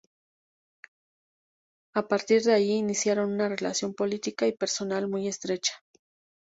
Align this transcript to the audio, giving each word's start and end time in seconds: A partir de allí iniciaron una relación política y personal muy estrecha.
A 1.93 2.07
partir 2.07 2.41
de 2.41 2.55
allí 2.55 2.71
iniciaron 2.73 3.31
una 3.33 3.47
relación 3.49 3.93
política 3.93 4.47
y 4.47 4.51
personal 4.51 5.07
muy 5.07 5.27
estrecha. 5.27 5.73